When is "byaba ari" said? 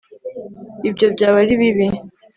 1.15-1.53